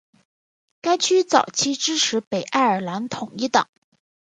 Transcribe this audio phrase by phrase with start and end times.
[0.81, 3.69] 该区早期支持北爱尔兰统一党。